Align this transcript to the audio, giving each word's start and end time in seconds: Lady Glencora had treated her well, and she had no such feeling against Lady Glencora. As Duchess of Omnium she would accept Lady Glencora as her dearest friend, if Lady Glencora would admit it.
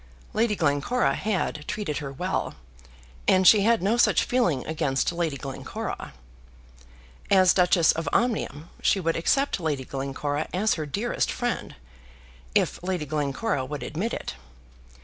Lady 0.33 0.55
Glencora 0.55 1.13
had 1.13 1.63
treated 1.67 1.99
her 1.99 2.11
well, 2.11 2.55
and 3.27 3.47
she 3.47 3.61
had 3.61 3.83
no 3.83 3.97
such 3.97 4.23
feeling 4.23 4.65
against 4.65 5.11
Lady 5.11 5.37
Glencora. 5.37 6.11
As 7.29 7.53
Duchess 7.53 7.91
of 7.91 8.09
Omnium 8.11 8.71
she 8.81 8.99
would 8.99 9.15
accept 9.15 9.59
Lady 9.59 9.85
Glencora 9.85 10.47
as 10.55 10.73
her 10.73 10.87
dearest 10.87 11.31
friend, 11.31 11.75
if 12.55 12.81
Lady 12.81 13.05
Glencora 13.05 13.63
would 13.63 13.83
admit 13.83 14.11
it. 14.11 14.33